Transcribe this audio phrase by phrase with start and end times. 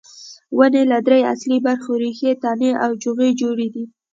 [0.57, 3.85] ونې له درې اصلي برخو لکه ریښې، تنه او جوغې جوړې دي.